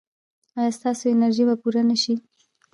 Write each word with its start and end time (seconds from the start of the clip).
ایا 0.57 0.71
ستاسو 0.77 1.03
انرژي 1.13 1.43
به 1.47 1.55
پوره 1.61 1.81
نه 1.89 1.95
شي؟ 2.01 2.13